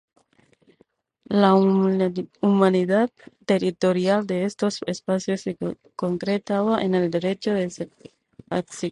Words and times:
La 1.29 1.49
inmunidad 1.55 3.11
territorial 3.45 4.25
de 4.25 4.45
estos 4.45 4.79
espacios 4.87 5.41
se 5.41 5.59
concretaba 5.95 6.81
en 6.81 6.95
el 6.95 7.11
derecho 7.11 7.53
de 7.53 7.65
asilo 7.65 7.91
eclesiástico. 8.49 8.89